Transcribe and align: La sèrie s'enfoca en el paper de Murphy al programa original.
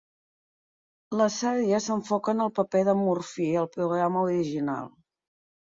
La 1.21 1.27
sèrie 1.35 1.81
s'enfoca 1.89 2.35
en 2.35 2.41
el 2.49 2.51
paper 2.61 2.83
de 2.91 2.99
Murphy 3.05 3.53
al 3.65 3.73
programa 3.79 4.29
original. 4.29 4.93